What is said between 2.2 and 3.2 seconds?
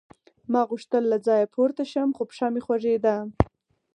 پښه مې خوږېده